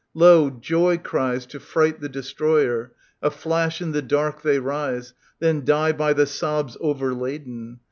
[0.15, 5.13] Lo, joy cries to fright the Destroyer; a flash in the dark they rise.
[5.37, 7.77] Then die by the sobs overladen.